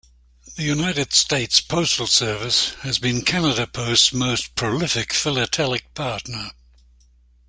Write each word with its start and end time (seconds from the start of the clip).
The 0.55 0.63
United 0.63 1.13
States 1.13 1.61
Postal 1.61 2.07
Service 2.07 2.73
has 2.81 2.97
been 2.97 3.21
Canada 3.21 3.67
Post's 3.67 4.11
most 4.11 4.55
prolific 4.55 5.13
philatelic 5.13 5.93
partner. 5.93 6.53